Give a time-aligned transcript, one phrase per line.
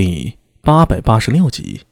[0.00, 1.82] 第八百八十六集。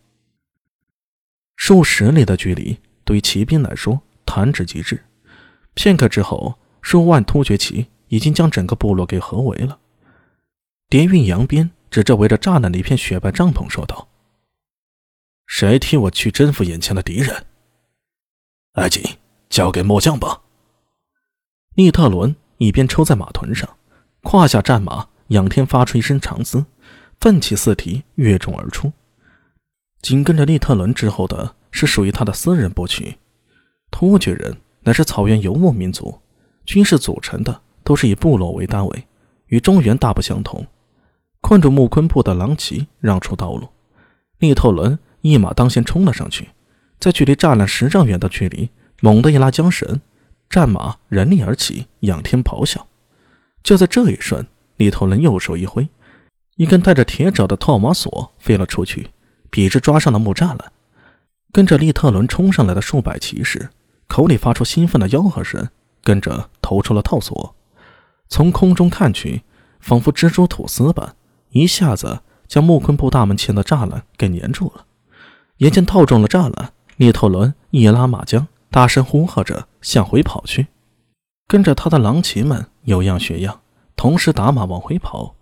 [1.56, 5.04] 数十里的距离对于骑兵来说弹指即至，
[5.74, 9.80] 片刻之后，数万突厥骑已经将整个部落给合围了。
[10.88, 14.06] 叠运扬鞭指着围着栅栏的一片雪白帐篷说道
[15.48, 17.46] ：“谁替我去征服眼前的敌人？
[18.74, 19.02] 阿锦，
[19.48, 20.42] 交给末将吧。”
[21.74, 23.68] 利特伦一边抽在马臀上，
[24.22, 26.66] 胯下战马仰天发出一声长嘶。
[27.20, 28.92] 奋起四蹄跃中而出，
[30.00, 33.16] 紧跟着利特伦之后的是属于他的私人部曲。
[33.90, 36.20] 突厥人乃是草原游牧民族，
[36.64, 39.06] 军事组成的都是以部落为单位，
[39.46, 40.66] 与中原大不相同。
[41.40, 43.68] 困住木昆部的狼骑让出道路，
[44.38, 46.50] 利特伦一马当先冲了上去，
[46.98, 48.68] 在距离栅栏十丈远的距离
[49.00, 50.00] 猛地一拉缰绳，
[50.48, 52.86] 战马人立而起，仰天咆哮。
[53.62, 54.46] 就在这一瞬，
[54.76, 55.88] 利特伦右手一挥。
[56.56, 59.10] 一根带着铁爪的套马索飞了出去，
[59.50, 60.72] 笔直抓上了木栅栏。
[61.52, 63.70] 跟着利特伦冲上来的数百骑士，
[64.08, 65.68] 口里发出兴奋的吆喝声，
[66.02, 67.54] 跟着投出了套索。
[68.28, 69.42] 从空中看去，
[69.80, 71.14] 仿佛蜘蛛吐丝般，
[71.50, 74.86] 一下子将木昆部大门前的栅栏给粘住了。
[75.58, 80.68] 眼见套中了栅栏，利特伦一拉马缰，大声呼喝着向回跑去。
[81.46, 83.60] 跟着他的狼骑们有样学样，
[83.94, 85.35] 同时打马往回跑。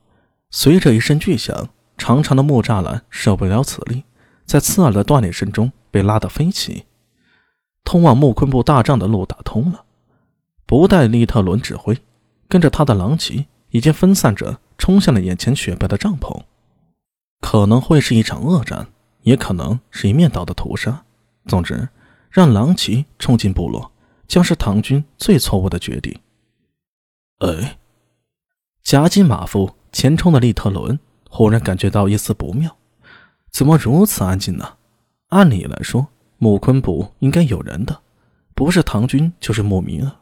[0.57, 4.05] 随着一声巨响，长长的木栅栏受不了此力，
[4.47, 6.85] 在刺耳的断裂声中被拉得飞起。
[7.83, 9.85] 通往木昆部大帐的路打通了，
[10.65, 11.99] 不待利特伦指挥，
[12.49, 16.43] 跟着他的狼骑已经分散着冲向了眼前雪白的帐篷。
[17.41, 18.87] 可能会是一场恶战，
[19.23, 21.05] 也可能是一面倒的屠杀。
[21.47, 21.89] 总之，
[22.31, 23.91] 让狼骑冲进部落，
[24.29, 26.17] 将是唐军最错误的决定。
[27.41, 27.77] 哎，
[28.85, 29.75] 夹击马夫。
[29.95, 30.98] 前冲的利特伦
[31.31, 32.77] 忽然感觉到一丝不妙，
[33.53, 34.75] 怎么如此安静呢？
[35.28, 38.01] 按理来说，木昆部应该有人的，
[38.56, 40.17] 不是唐军就是牧民啊，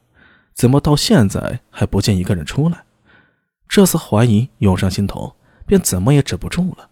[0.52, 2.84] 怎么到现在还不见一个人出来？
[3.66, 6.90] 这丝怀疑涌上心头，便怎么也止不住了。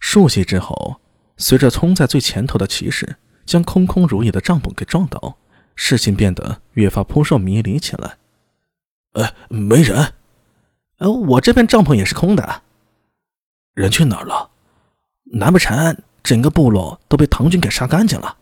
[0.00, 0.96] 数息之后，
[1.36, 3.14] 随着冲在最前头的骑士
[3.46, 5.36] 将空空如也的帐篷给撞倒，
[5.76, 8.16] 事情变得越发扑朔迷离起来。
[9.12, 10.14] 哎，没人。
[11.02, 12.62] 呃，我这边帐篷也是空的，
[13.74, 14.50] 人去哪儿了？
[15.32, 18.36] 难不成整个部落都被唐军给杀干净了？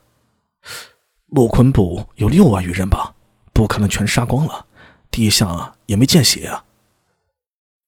[1.28, 3.14] 木昆部有六万余人吧，
[3.54, 4.66] 不可能全杀光了，
[5.10, 6.66] 地下也没见血啊。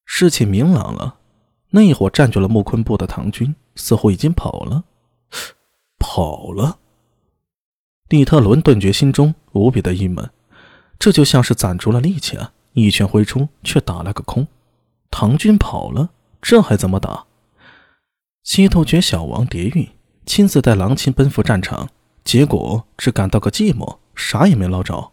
[0.05, 1.19] 事情明朗了，
[1.69, 4.85] 那一伙占据了木昆部的唐军似乎已经跑了，
[5.99, 6.79] 跑了。
[8.09, 10.27] 利特伦顿觉心中无比的郁闷，
[10.97, 14.47] 这就像是攒足了力气啊，一拳挥出却打了个空。
[15.15, 16.09] 唐军跑了，
[16.41, 17.25] 这还怎么打？
[18.41, 19.87] 西突厥小王叠运
[20.25, 21.87] 亲自带狼亲奔赴战场，
[22.23, 25.11] 结果只感到个寂寞，啥也没捞着。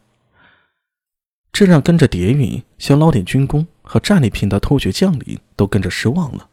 [1.53, 6.49] 这让跟着叠运想捞点军功和战利品的突厥将领都跟着失望了。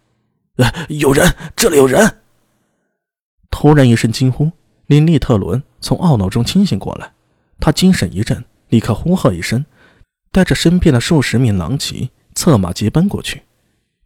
[0.89, 2.17] 有人，这里有人！
[3.49, 4.51] 突然一声惊呼，
[4.87, 7.13] 令利特伦从懊恼中清醒过来。
[7.61, 9.65] 他精神一振，立刻呼喝一声，
[10.33, 12.09] 带着身边的数十名狼骑。
[12.37, 13.41] 策马疾奔过去，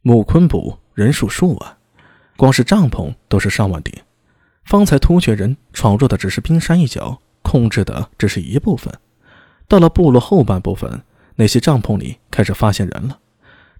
[0.04, 1.78] 木昆部人数数万，
[2.38, 3.94] 光是帐篷都是上万顶。
[4.64, 8.90] 方才突厥人闯入的只是冰山一角，控制的只是一部分。
[9.68, 11.02] 到了部落后半部分，
[11.36, 13.20] 那些帐篷里开始发现人了，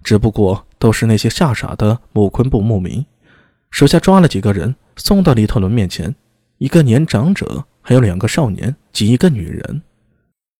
[0.04, 3.06] 只不过都是那些吓傻的木昆部牧民。
[3.70, 6.14] 手下抓了几个人，送到李特伦面前，
[6.58, 9.82] 一个年长者，还有两个少年及一个女人。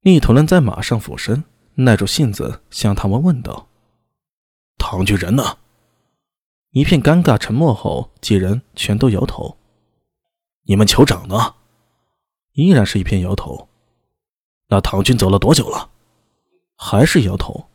[0.00, 1.44] 利特伦在马上俯身，
[1.74, 3.68] 耐住性子向他们问道。
[4.82, 5.58] 唐军人呢？
[6.72, 9.56] 一片尴尬沉默后，几人全都摇头。
[10.64, 11.54] 你们酋长呢？
[12.54, 13.68] 依然是一片摇头。
[14.68, 15.88] 那唐军走了多久了？
[16.76, 17.68] 还是摇头。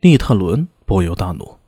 [0.00, 1.58] 利特伦不由大怒，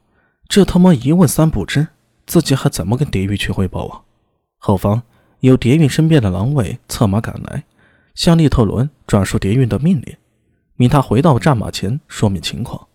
[0.47, 1.89] 这他妈一问三不知，
[2.27, 4.03] 自己还怎么跟蝶玉去汇报啊？
[4.59, 5.03] 后方
[5.41, 7.65] 有蝶韵身边的狼卫策马赶来，
[8.15, 10.17] 向利特伦转述蝶韵的命令，
[10.77, 12.87] 命他回到战马前说明情况。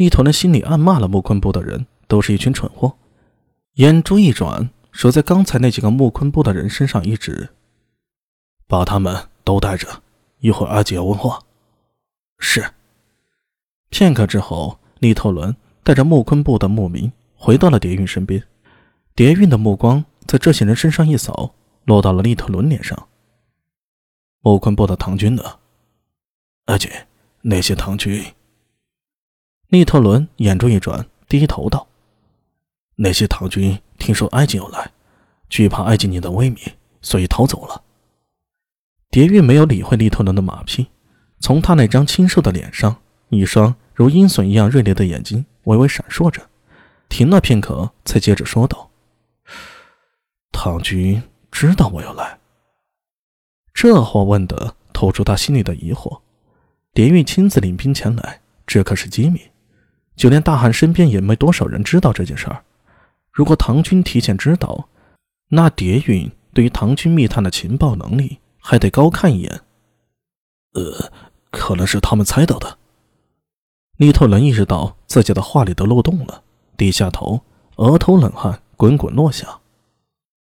[0.00, 2.96] 利特伦心里暗骂了木昆部的人都是一群蠢货，
[3.74, 7.50] 眼珠一转，手在刚才那几个木昆部的人身上一指
[8.66, 10.02] ：“把他们都带着，
[10.38, 11.38] 一会儿阿姐要问话。”
[12.40, 12.64] 是。
[13.90, 18.42] 片刻之后，利特伦带着木昆部的牧民回到了蝶韵身边。
[19.14, 21.54] 蝶韵的目光在这些人身上一扫，
[21.84, 23.06] 落到了利特伦脸上。
[24.40, 25.42] 木昆部的唐军呢？
[26.64, 27.06] 阿姐，
[27.42, 28.24] 那些唐军。
[29.70, 31.86] 利特伦眼珠一转，低头道
[32.96, 34.90] ：“那些唐军听说埃及有来，
[35.48, 36.58] 惧怕埃及你的威名，
[37.00, 37.84] 所以逃走了。
[39.10, 40.88] 蝶玉没有理会利特伦的马屁，
[41.38, 46.42] 从他那张清瘦的脸上，一双如鹰隼一样锐利的眼睛微微闪烁着，
[47.08, 48.90] 停了片刻，才接着说道
[50.50, 51.22] ：“唐军
[51.52, 52.40] 知道我要来。”
[53.72, 56.22] 这话问的透出他心里的疑惑。
[56.92, 59.40] 蝶玉亲自领兵前来，这可是机密，
[60.20, 62.62] 就连大汉身边也没多少人知道这件事儿。
[63.32, 64.88] 如果唐军提前知道，
[65.48, 68.38] 那蝶韵对于唐军密探的情报能力。
[68.62, 69.62] 还得高看一眼，
[70.74, 71.10] 呃，
[71.50, 72.76] 可能是他们猜到的。
[73.96, 76.42] 利特伦意识到自己的话里的漏洞了，
[76.76, 77.40] 低下头，
[77.76, 79.59] 额头冷汗滚滚落下。